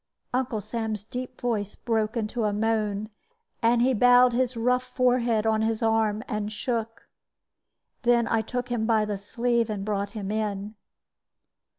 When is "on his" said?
5.45-5.83